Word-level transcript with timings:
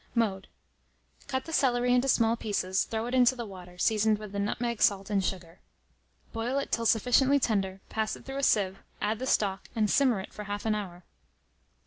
Mode. 0.15 0.47
Cut 1.27 1.45
the 1.45 1.53
celery 1.53 1.93
into 1.93 2.07
small 2.07 2.35
pieces; 2.35 2.85
throw 2.85 3.05
it 3.05 3.13
into 3.13 3.35
the 3.35 3.45
water, 3.45 3.77
seasoned 3.77 4.17
with 4.17 4.31
the 4.31 4.39
nutmeg, 4.39 4.81
salt, 4.81 5.11
and 5.11 5.23
sugar. 5.23 5.59
Boil 6.33 6.57
it 6.57 6.71
till 6.71 6.87
sufficiently 6.87 7.37
tender; 7.39 7.81
pass 7.87 8.15
it 8.15 8.25
through 8.25 8.37
a 8.39 8.43
sieve, 8.43 8.79
add 8.99 9.19
the 9.19 9.27
stock, 9.27 9.67
and 9.75 9.91
simmer 9.91 10.19
it 10.19 10.33
for 10.33 10.45
half 10.45 10.65
an 10.65 10.73
hour. 10.73 11.03